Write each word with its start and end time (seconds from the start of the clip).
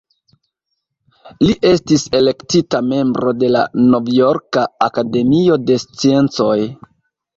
Li 1.47 1.53
estis 1.71 2.05
elektita 2.19 2.81
membro 2.93 3.35
de 3.43 3.51
la 3.57 3.61
Novjorka 3.91 4.65
Akademio 4.87 5.59
de 5.69 5.79
Sciencoj. 5.85 6.59